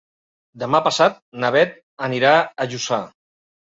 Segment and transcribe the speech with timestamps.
[0.63, 1.79] Demà passat na Beth
[2.11, 3.05] anirà a Lluçà.